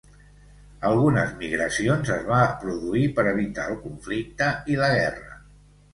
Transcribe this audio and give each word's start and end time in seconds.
Algunes 0.87 1.35
migracions 1.41 2.09
es 2.17 2.25
va 2.31 2.41
produir 2.63 3.05
per 3.19 3.27
evitar 3.35 3.69
el 3.75 3.79
conflicte 3.87 4.49
i 4.77 4.81
la 4.85 4.91
guerra. 4.97 5.41